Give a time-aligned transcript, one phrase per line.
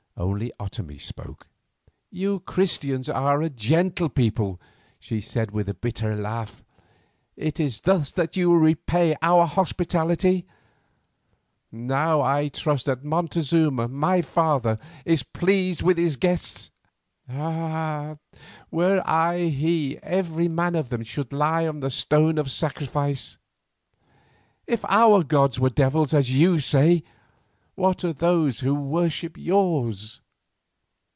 [0.17, 1.47] Only Otomie spoke:
[2.11, 4.61] "You Christians are a gentle people,"
[4.99, 6.63] she said with a bitter laugh;
[7.35, 10.45] "it is thus that you repay our hospitality.
[11.71, 16.69] Now I trust that Montezuma, my father, is pleased with his guests.
[17.27, 18.17] Ah!
[18.69, 23.39] were I he, every man of them should lie on the stone of sacrifice.
[24.67, 27.03] If our gods are devils as you say,
[27.75, 30.21] what are those who worship yours?"